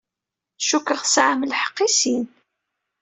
[0.67, 2.25] Cukkeɣ tesɛam lḥeqq i sin.